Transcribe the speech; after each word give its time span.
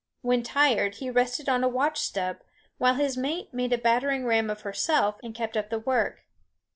When 0.23 0.41
tired 0.41 0.95
he 0.95 1.11
rested 1.11 1.47
on 1.47 1.63
a 1.63 1.69
watch 1.69 1.99
stub, 1.99 2.37
while 2.79 2.95
his 2.95 3.15
mate 3.17 3.53
made 3.53 3.71
a 3.71 3.77
battering 3.77 4.25
ram 4.25 4.49
of 4.49 4.61
herself 4.61 5.19
and 5.21 5.35
kept 5.35 5.55
up 5.55 5.69
the 5.69 5.77
work. 5.77 6.25